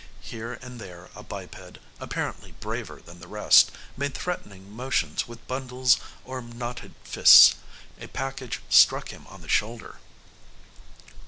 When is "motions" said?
4.75-5.27